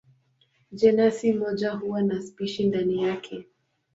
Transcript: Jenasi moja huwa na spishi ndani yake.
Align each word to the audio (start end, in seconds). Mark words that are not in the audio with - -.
Jenasi 0.71 1.33
moja 1.33 1.71
huwa 1.71 2.01
na 2.01 2.21
spishi 2.21 2.67
ndani 2.67 3.03
yake. 3.03 3.45